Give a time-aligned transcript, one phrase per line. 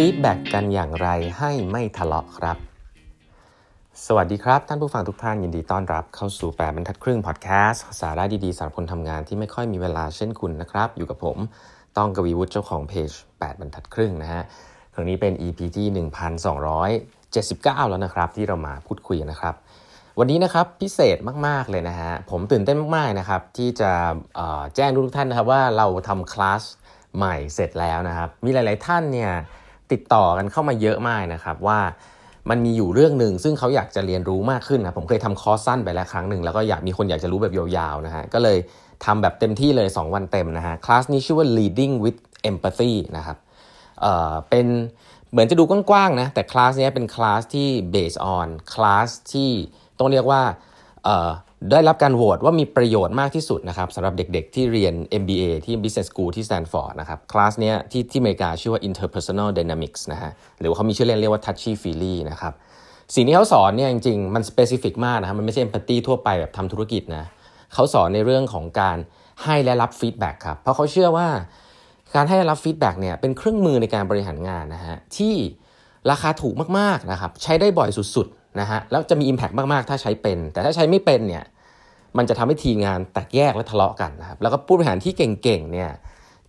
[0.00, 2.56] feedback กันอย่างไรให้ไม่ทะเลาะครับ
[4.06, 11.36] สวัสดีครับ ท่านผู้ฟังทุกท่านยินดีต้อนรับเข้าสู่แปดบรรทัดครึ่งพอดแคสต์สาระดีๆสำหรับคนทำงานที่ไม่ค่อยมีเวลาเช่นคุณนะครับ อยู่กับผม
[11.96, 14.42] ต้องกวีวุฒิเจ้าของเพจ 8บรรทัดครึ่งนะฮะ
[14.94, 15.86] ครั้งนี้เป็น EP ที่
[17.02, 19.54] 1279 แล้วนะครับ ที่เรามาพูดคุยนะครับ
[20.18, 21.16] วันนี้นะครับพิเศษ
[21.46, 23.90] มากๆเลยนะฮะผมตื่นเต้นมากๆนะครับที่จะ
[24.76, 26.62] แจ้งทุกท่านนะครับว่าเราทำคลาส
[27.16, 29.32] ใหม่เสร็จแล้วนะครับ มีหลาย ๆ ท่านเนี่ย
[29.92, 31.80] ติดต่อกันเข้ามาเยอะมากนะครับว่า
[32.50, 38.58] มันมีอยู่เรื่องหนึ่งซึ่งเขาอยากจะเรียนรู้มากขึ้นนะผมเคยทำคอร์สสั้นไปแล้วครั้งหนึ่งแล้วก็อยากมีคนอยากจะรู้แบบยาวๆนะฮะก็เลย
[39.04, 42.20] ทำแบบเต็มที่เลย 2 วันเต็มนะฮะคลาสนี้ชื่อว่า leading with
[42.50, 43.36] empathy นะครับ
[44.00, 44.66] เอ่อเป็น
[45.30, 49.50] เหมือนจะดูกว้างๆนะแต่คลาสนี้เป็นคลาสที่ based on คลาสที่
[49.98, 50.42] ต้องเรียกว่า
[51.04, 51.30] เอ่อ
[51.70, 62.52] ได้รับการโหวตว่ามีประโยชน์มากที่สุดนะครับสำหรับเด็กๆ ที่เรียน MBA ที่ Business School ที่ Stanford นะครับคลาสนี้ที่ที่อเมริกาชื่อว่า Interpersonal Dynamics นะฮะหรือว่าเขามีชื่อเล่นเรียกว่า Touchy Feely นะครับ
[63.14, 67.24] สิ่งที่เขาสอนเนี่ยจริงๆ มัน specific มากนะครับมันไม่ใช่ empathy ทั่วไปแบบทำธุรกิจนะ
[67.74, 68.96] เขาสอนในเรื่องของการ
[69.42, 71.28] ให้และรับ feedback ครับเพราะเขาเชื่อว่า
[72.14, 75.34] การให้และรับ feedback เนี่ยเป็นเครื่องมือในการบริหารงานนะฮะที่
[76.10, 81.44] ราคาถูกมากๆนะครับใช้ได้บ่อยสุดๆนะฮะแล้วจะมี Impact มากๆ ถ้าใช้เป็น แต่ถ้าใช้ไม่เป็นเนี่ย
[82.18, 85.90] มันจะทำให้ทีมงานแตกแยกและทะเลาะกันนะครับแล้วก็ผู้บริหารที่เก่งๆเนี่ย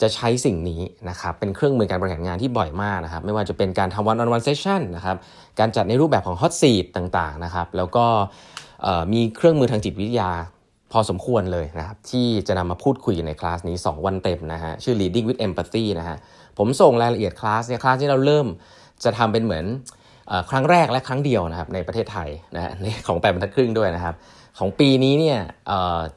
[0.02, 5.18] จะใช้สิ่งนี้นะครับเป็นเครื่องมือการบริหารงานที่บ่อยมากนะครับไม่ว่าจะเป็นการทำ one-on-one session นะครับ
[5.60, 8.06] การจัดในรูปแบบของ hot seat ต่างๆนะครับแล้วก็
[9.14, 10.32] มีเครื่องมือทางจิตวิทยา
[10.92, 16.18] พอสมควรเลยนะครับที่จะนำมาพูดคุยในคลาสนี้ 2 วันเต็มนะฮะชื่อ leading with empathy นะฮะ
[16.58, 18.48] ผมส่งรายละเอียดคลาสเนี่ยคลาสที่เราเริ่ม
[19.04, 19.66] จะทำเป็นเหมือน
[20.50, 22.72] ครั้งแรกและครั้งเดียวนะครับในประเทศไทยนะฮะ
[23.08, 24.16] ของแปดบรรทัดครึ่งด้วยนะครับ
[24.60, 25.38] ของปีนี้เนี่ย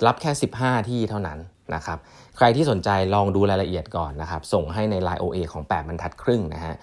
[0.06, 1.38] รับแค่ 15 ที่เท่านั้น
[1.74, 1.98] นะครับ
[2.36, 6.74] ใครที่สนใจลองดูรายละเอียดก่อนนะครับ ส่งให้ใน Line OA ของ 8 บรรทัดครึ่งนะฮะ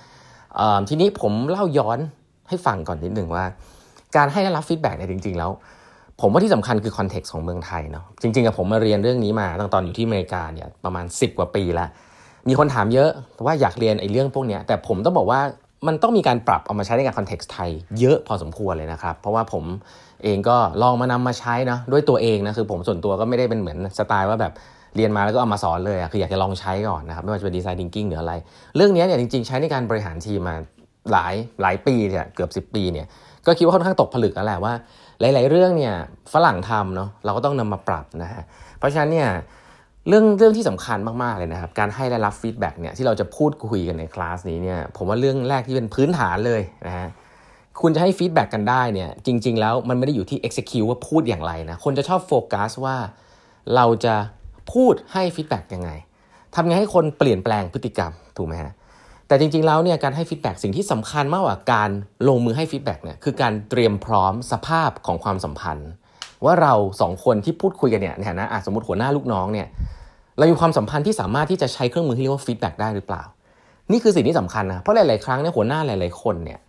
[0.89, 1.99] ทีนี้ผมเล่าย้อน
[2.49, 3.45] ให้ฟังก่อนนิดหนึ่งว่า
[4.15, 5.51] การให้และรับ feedback เนี่ยจริง ๆ แล้ว
[6.21, 11.89] ผมว่าที่สำคัญคือ context ของเมืองไทยเนาะจริงๆกับผมมาเรียนเรื่องนี้มาตั้งตอนอยู่ที่อเมริกาเนี่ยประมาณ 10 กว่าปีแล้ว
[12.47, 13.09] มีคนถามเยอะ
[13.45, 15.41] ว่าอยากเรียนไอ้เรื่องพวกนี้แต่ผมต้องบอกว่า
[15.87, 17.69] มันต้องมีการปรับเอามาใช้ในการ context ไทย
[17.99, 19.63] เยอะพอสมควรเลยนะครับ เพราะว่าผม
[20.23, 24.53] เองก็ลองมานำมาใช้นะด้วยตัวเองนะคือผมส่วนตัวก็ไม่ได้เป็นเหมือนสไตล์ว่าแบบ
[24.95, 28.33] เรียนมาแล้วก็เอามาสอนเลยคืออยากจะลองใช้ก่อนนะครับไม่ว่าจะเป็น design thinking หรืออะไร
[28.75, 30.55] เรื่องนี้เนี่ยจริงๆ ใช้ในการบริหารทีมมา
[31.11, 33.07] หลายหลายปีเนี่ยเกือบ 10 ปีเนี่ย
[33.45, 34.73] ก็คิดว่าค่อนข้างตกผลึกแล้วแหละว่า
[35.19, 35.93] หลาย ๆ เรื่องเนี่ย
[36.33, 38.41] ฝรั่งทำเนาะเราก็ต้องนำมาปรับนะฮะ
[38.79, 39.29] เพราะฉะนั้นเนี่ย
[40.07, 47.07] เรื่องเรื่องที่สำคัญมากๆเลยนะครับ การให้และรับ feedback เนี่ยที่เราจะพูดคุยกันในคลาสนี้เนี่ยผมว่าเรื่องแรกที่เป็นพื้นฐานเลยนะฮะ
[47.81, 52.97] คุณจะให้ feedback กันได้เนี่ยจริง ๆ แล้วมันไม่ได้อยู่ที่ execute ว่าพูดอย่างไรนะคนจะชอบโฟกัสว่า
[53.75, 54.15] เราจะ
[54.73, 55.89] พูดให้ feedback ยังไง
[56.55, 58.71] ทำไงให้คนเปลี่ยนแปลงพฤติกรรมถูกไหมฮะ
[59.27, 61.89] แต่จริงๆแล้วเนี่ยการให้ feedback สิ่งที่สำคัญมากกว่าการ
[62.27, 65.89] ลงมือให้ feedback เนี่ยคือการเตรียมพร้อมสภาพของความสัมพันธ์
[66.45, 69.67] ว่าเราสองคนที่พูดคุยกันเนี่ยเนี่ยนะสมมติหัวหน้าลูกน้องเนี่ย
[70.37, 73.23] เรามีความสัมพันธ์ที่สามารถที่จะใช้เครื่องมือที่เรียกว่าฟีดแบ็กได้หรือเปล่า
[73.91, 76.59] นี่คือสิ่งที่สำคัญนะเพราะหลาย ๆ ครั้งเนี่ยหัวหน้าหลาย ๆ คนเนี่ย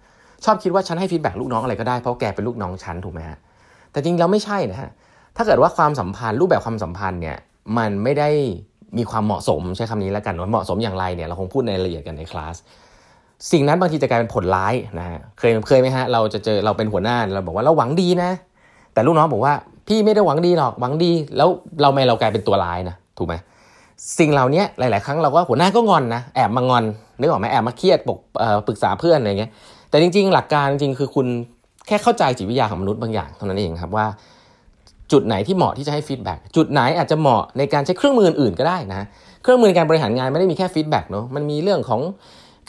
[0.44, 3.38] ชอบคิดว่าฉันให้ฟีดแบ็กลูกน้องอะไรก็ได้เพราะแกเป็นลูกน้องฉันถูกไหมฮะ
[3.92, 4.91] แต่จริงแล้วไม่ใช่นะฮะ
[5.37, 7.37] ถ้าเกิดว่าความสัมพันธ์รูปแบบความสัมพันธ์เนี่ย
[7.78, 8.31] มันไม่ได้
[8.98, 12.56] มีความเหมาะสมใช้คำนี้แล้วกันว่าเหมาะสมอย่างไรเนี่ยเราคงพูดในรายละเอียดกันในคลาส
[13.53, 18.31] สิ่งนั้นบางทีจะกลายเป็นผลร้ายนะฮะเคยเคยไหมฮะเราจะเจอเราเป็นหัวหน้าเราบอกว่าเราหวังดีนะ
[18.96, 19.54] แต่ลูกน้องบอกว่า
[19.88, 21.48] พี่ไม่ได้หวังดีหรอกหวังดี แล้ว
[21.82, 23.34] เราไม่เรากลายเป็นตัวร้ายนะถูกไหม
[24.18, 26.84] สิ่งเหล่านี้หลาย ๆ ครั้งเราก็หัวหน้าก็งอนนะแอบมางอน
[27.20, 28.19] นึกออกไหมแอบมาเครียดไป
[28.66, 29.50] ปรึกษาเพื่อนอะไรเงี้ย
[29.90, 31.26] แต่จริง ๆ หลักการจริงคือคุณ
[31.86, 34.06] แค่เข้าใจจิตวิทยาของมนุษย์บางอย่างเท่านั้นเองครับว่า
[35.12, 39.06] จุดไหนที่เหมาะที่จะให้ฟีดแบ็กจุดไหนอาจจะเหมาะในการใช้เครื่องมืออื่นก็ได้นะ
[39.42, 42.00] เครื่องมือในการบริหารงานไม่ได้มีแค่ฟีดแบ็กเนาะมันมีเรื่องของ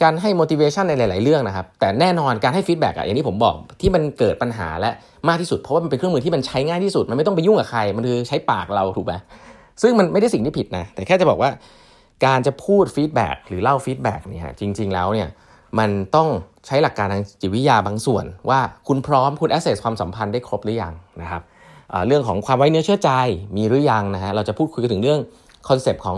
[0.02, 4.90] การให้ motivation ในหลาย ๆ เรื่องนะครับ แต่แน่นอนการให้ฟีดแบ็กอะอย่างที่ผมบอกที่มันเกิดปัญหาและ
[5.28, 9.14] มากที่สุด เพราะว่ามันเป็นเครื่องมือที่มันใช้ง่ายที่สุด มันไม่ต้องไปยุ่งกับใคร มันคือใช้ปากเราถูกไหม
[9.82, 11.50] ซึ่งมันไม่ได้สิ่งที่ผิดนะ แต่แค่จะบอกว่า
[12.26, 15.28] การจะพูดฟีดแบ็กหรือเล่าฟีดแบ็กเนี่ยจริง ๆ แล้วเนี่ย
[15.78, 16.28] มันต้อง
[16.66, 21.42] ใช้หลักการทางจิตวิทยาบางส่วน ว่าคุณพร้อมคุณ assess ความสัมพันธ์ได้ครบหรือยังนะครับ
[22.06, 23.10] เรื่องของความไว้เนื้อเชื่อใจ
[23.56, 25.20] มีหรือยังนะฮะเราจะพูดคุยกันถึงเรื่อง
[25.68, 26.16] คอนเซปต์ของ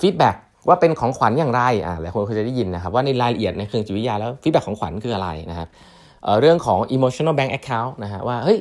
[0.00, 0.36] ฟีดแบ็ก
[0.68, 5.68] ว่าเป็นของขวัญอย่างไรอ่าหลายคนเคยจะได้ยินนะครับว่าในรายละเอียดในเชิงจิตวิทยาแล้วฟีดแบ็กของขวัญคืออะไรนะครับ
[6.40, 8.58] เรื่องของ emotional bank account นะฮะว่าเฮ้ย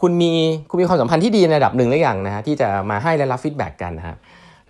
[0.00, 0.32] คุณมี
[0.70, 4.16] คุณมีความสัมพันธ์ที่ดีในระดับหนึ่งหรือยังนะฮะที่จะมาให้และรับฟีดแบ็กกันนะครับ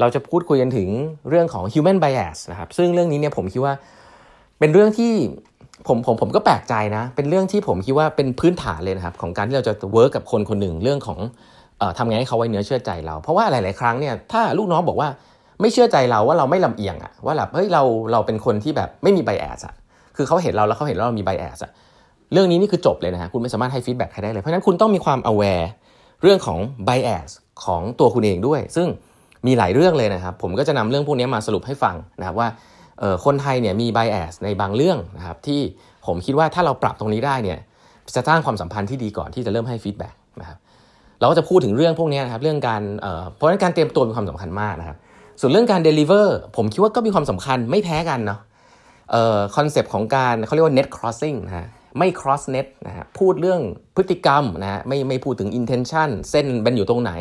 [0.00, 0.88] เราจะพูดคุยกันถึง
[1.28, 3.75] เรื่องของ human bias นะครับซึ่งเรื่องนี้เนี่ยผมคิดว่า
[4.58, 5.12] เป็นเรื่องที่
[5.88, 11.18] ผมผมผมก็แปลกใจนะ เป็นเรื่องที่ผมคิดว่าเป็นพื้นฐานเลยนะครับของการที่เราจะ work กับคนคนหนึ่งเรื่องของ
[11.81, 15.08] เออทำไงให้เขาไว้เนื้อเชื่อใจเรา เพราะว่าหลาย ๆ ครั้งเนี่ยถ้าลูกน้องบอกว่า
[15.62, 17.82] ไม่เชื่อใจเราว่าเราไม่ลำเอียงอะว่าแบบเฮ้ยเรา
[18.12, 19.75] เราเป็นคนที่แบบไม่มี bias อะ
[20.17, 21.70] คือเขาเห็นเราแล้วเขาเห็นเรามี bias อะ
[22.32, 25.67] เรื่องนี้นี่คือจบเลยนะฮะคุณไม่สามารถให้ฟีดแบ็กใครได้เลย เพราะฉะนั้นคุณต้องมีความ aware
[26.23, 27.31] เรื่องของ bias
[27.64, 28.88] ของตัวคุณเองด้วย ซึ่ง
[29.47, 32.49] มีหลายเรื่องเลยนะครับ ผมก็จะนำเรื่องพวกนี้มาสรุปให้ฟังนะครับว่า
[33.25, 35.61] คนไทยเนี่ยมี bias ในบางเรื่องนะครับที่
[36.06, 37.59] ผมคิดว่าถ้าเราปรับตรงนี้ได้เนี่ย
[38.17, 40.59] จะสร้างความสัมพันธ์ที่ดีก่อนที่จะเริ่มให้ฟีดแบ็กนะครับ
[41.20, 42.82] เราก็จะพูดถึงเรื่องพวกนี้นะครับเรื่องการ
[43.37, 44.97] เพราะฉะนั้นการเตรียมตัวมีความสำคัญมากนะครับ
[45.40, 46.26] ส่วนเรื่องการ deliver
[46.56, 48.40] ผมคิดว่าก็มีความสำคัญไม่แพ้กันเนาะ
[49.56, 51.67] คอนเซปต์ของการเขาเรียกว่า net crossing นะฮะ
[51.99, 53.61] ไม่ cross net นะฮะพูดเรื่อง
[53.96, 57.12] พฤติกรรมนะฮะไม่ไม่พูดถึง intention เส้นเป็นอยู่ตรงไหน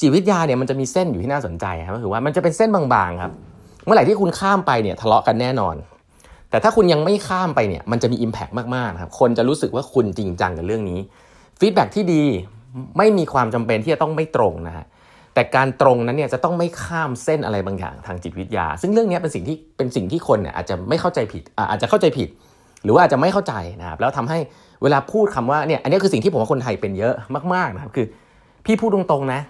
[0.00, 3.32] จิตวิทยาเนี่ยมันจะมีเส้นอยู่ที่น่าสนใจครับก็คือว่ามันจะเป็นเส้นบางๆครับ
[3.84, 5.76] เมื่อไหร่ที่คุณข้ามไปเนี่ยทะเลาะกันแน่นอน
[6.50, 10.98] แต่ถ้าคุณยังไม่ข้ามไปเนี่ยมันจะมี Impact มากๆครับคนจะรู้สึกว่าคุณจริงจังกับเรื่องนี้
[11.60, 12.24] ฟีดแบ็ที่ดี
[12.98, 14.84] ไม่มีความจำเป็นที่จะต้องไม่ตรงนะฮะ
[15.34, 22.28] แต่การตรงนั้นเนี่ยจะต้องไม่ข้ามเส้นอะไรบางอย่างทางจิตวิทยา ซึ่งเรื่องนี้เป็นสิ่งที่เป็นสิ่งที่คนเนี่ยอาจจะไม่เข้าใจผิดอาจจะเข้าใจผิด
[22.84, 24.38] หรือว่าอาจจะไม่เข้าใจนะครับแล้วทำให้
[24.82, 27.14] เวลาพูดคำว่าเนี่ยอันนี้คือสิ่งที่ผมว่าคนไทยเป็นเยอะ
[27.54, 28.06] มากๆนะครับคือ
[28.66, 29.40] พี่พูดตรงๆนะ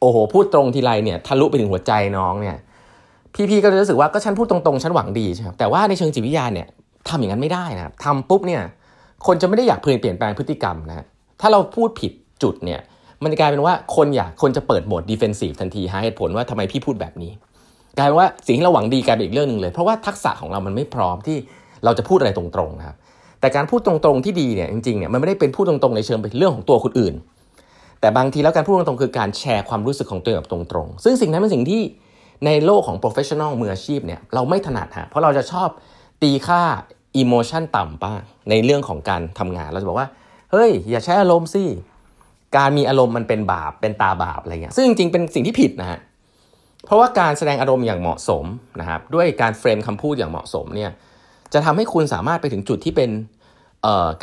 [0.00, 2.56] โอ้โหพูดตรงทีไรเนี่ยทะลุไปถึงหัวใจน้องเนี่ย
[3.50, 6.66] พี่ๆก็จะรู้สึกว่าก็ฉันพูดตรงๆฉันหวังดีใช่ไหมแต่ว่าในเชิงจิตวิทยาเนี่ย
[7.08, 8.62] ทำอย่างนั้นไม่ได้นะครับทำปุ๊บเนี่ย
[9.26, 11.04] คนจะไม่ได้อยากเปลี่ยนแปลงพฤติกรรมนะ
[11.40, 12.80] ถ้าเราพูดผิดจุดเนี่ย
[13.22, 17.32] มันจะกลายเป็นว่าคนอยากคนจะเปิดโหมด defensive ทันทีหาเหตุผลว่าทำไมพี่พูดแบบนี้
[17.98, 21.36] กลายเป็นว่าสิ่งที่เราหวังดีกลายเป็นอีกเรื่องหนึ่งเลย เพราะว่าทักษะของเรามันไม่พร้อมที่
[21.84, 22.96] เราจะพูดอะไรตรงๆนะครับ
[23.40, 27.14] แต่การพูดตรงๆที่ดีเนี่ยจริงๆเนี่ยมันไม่ได้เป็นพูดตรงๆในเชิงเป็นเรื่องของตัวคนอื่น
[28.00, 31.82] แต่บางทีแล้วการพูดตรงๆคือการแชร์ความรู้สึกของตัวเองแบบตรงๆ ซึ่งสิ่งนั้นเป็นสิ่งที่
[32.46, 35.68] ในโลกของ professional มืออาชีพเนี่ยเราไม่ถนัดฮะเพราะเราจะชอบ
[36.22, 36.62] ตีค่า
[37.22, 38.12] emotion ต่ำป้า
[38.50, 40.08] ในเรื่องของการทำงานเราจะบอกว่า
[40.52, 41.64] เฮ้ยอย่าใช้อารมณ์สิ
[42.56, 45.98] การมีอารมณ์มันเป็นบาปเป็นตาบาปอะไรเงี้ยซึ่งจริงๆเป็นสิ่งที่ผิดนะฮะ
[46.84, 48.44] เพราะว่าการแสดงอารมณ์อย่างเหมาะสม
[48.80, 50.90] นะครับด้วยการเฟรมคำพูดอย่างเหมาะสมเนี่ย
[51.52, 53.10] จะทำให้คุณสามารถไปถึงจุดที่เป็น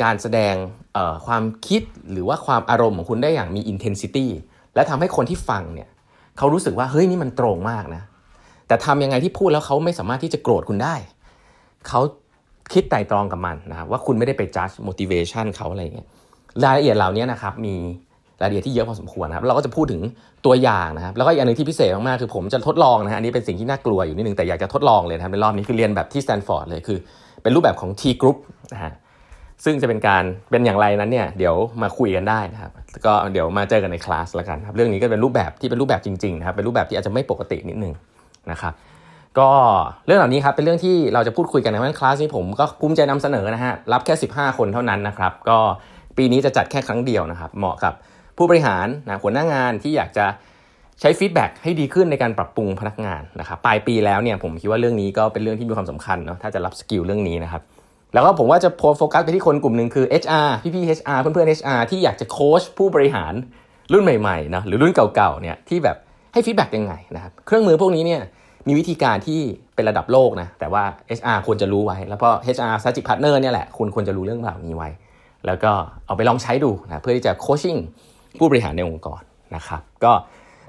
[0.02, 0.54] การแสดง
[1.26, 1.82] ความคิด
[2.12, 4.26] หรือว่าความอารมณ์ของคุณได้อย่างมี intensity
[4.74, 5.88] และทำให้คนที่ฟังเนี่ย
[6.38, 8.02] เขารู้สึกว่าเฮ้ยนี่มันตรงมากนะ
[8.68, 10.94] แต่ทำยังไงที่พูดแล้วเขาไม่สามารถที่จะโกรธคุณได้
[11.88, 12.00] เขา
[12.72, 16.08] คิดไต่ตรองกับมันนะครับว่าคุณไม่ได้ไป judge motivation เขาอะไรเงี้ย
[16.64, 17.74] รายละเอียดเหล่านี้นะครับมี
[18.40, 20.02] รายละเอียดที่เยอะพอสมควรนะครับเราก็จะพูดถึง
[20.46, 26.98] ตัวอย่างนะครับแล้วก็อีกอันนึงที่พิเศษมากๆคือผมจะทดลองนะฮะอันนี้เป็นสิ่งที่น่ากลัวอยู่นิดนึงแต่อยากจะทดลองเลยนะครับในรอบนี้คือเรียนแบบที่สแตนฟอร์ดเลยคือ
[27.42, 28.36] เป็นรูปแบบของ T group
[28.72, 28.92] นะฮะ
[29.64, 32.70] ซึ่งจะเป็นการเป็นอย่างไรนั้นเนี่ยเดี๋ยวมาคุยกันได้นะครับ
[33.06, 37.94] ก็เดี๋ยวมาเจอกันในคลาสแล้วกันครับเรื่องนี้ก็เป็นรูปแบบที่เป็นรูปแบบจริงๆนะครับเป็นรูปแบบที่อาจจะไม่ปกตินิดนึง
[38.50, 38.72] นะครับ
[39.38, 39.48] ก็
[40.06, 45.58] เรื่องเหล่านี้ครับเป็นเรื่องที่เราจะพูดคุยกันในวันคลาสนี้ผมก็ภูมิใจนำเสนอนะฮะรับแค่ 15 คนเท่านั้นนะครับก็
[46.16, 47.94] ปีนี้จะจัดแค่ครั้งเดียวนะครับเหมาะกับ
[48.36, 50.26] ผู้บริหารนะหัวหน้างานที่อยากจะ
[51.00, 57.62] ใช้ฟีดแบ็กให้ดีขึ้นในการปรับปรุงพนักงานนะครับปลายปีแล้วเนี่ยผมคิดว่าเรื่องนี้ก็เป็นเรื่องที่มีความสำคัญเนาะถ้าจะรับสกิลเรื่องนี้นะครับ
[58.14, 58.68] แล้วก็ผมว่าจะ
[58.98, 63.32] โฟกัสไปที่คนกลุ่มหนึ่งคือ HR พี่ๆ HR เพื่อนๆ HR ที่อยากจะโค้ชผู้บริหาร
[63.92, 65.96] รุ่นใหม่ๆนะหรือรุ่นเก่าๆเนี่ยที่แบบ
[66.32, 68.20] ให้ฟีดแบ็กยังไงนะครับเครื่องมือพวกนี้เนี่ย
[68.68, 69.40] มีวิธีการที่
[69.74, 70.84] เป็นระดับโลกนะแต่ว่า
[71.18, 74.88] HR ควรจะรู้ไว้ แล้วพอ HR strategic partner เนี่ยแหละคุณควรจะรู้เรื่องเหล่านี้ไว้
[75.46, 75.72] แล้วก็
[76.06, 77.76] เอาไปลองใช้ดูนะเพื่อที่จะ coaching
[78.38, 79.22] ผู้บริหารในองค์กร
[79.56, 80.12] นะครับ ก็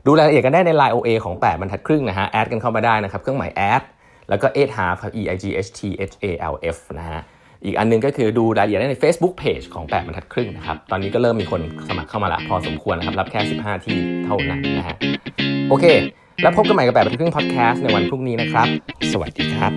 [0.05, 3.83] ดูรายละเอียดกันได้ใน Line OA ของ 8 บรรทัดครึ่งนะฮะแอดกันเข้ามาได้นะครับ เครื่องหมายแอด
[4.29, 7.21] แล้วก็8 half ครับ e i g h t h a l f นะฮะ
[7.65, 14.97] อีกอันนึงก็คือดูรายละเอียดได้ใน Facebook Page ของ 8 บรรทัดครึ่งนะครับ ตอนนี้ก็เริ่มมีคนสมัครเข้ามาละพอสมควรนะครับ รับแค่ 15 ที่เท่านั้นนะฮะ
[15.69, 15.85] โอเค
[16.41, 18.67] แล้วพบกันใหม่กับ 8 บรรทัดครึ่งพอดแคสต์ในวันพรุ่งนี้นะครับ
[19.11, 19.73] สวัสดีครับ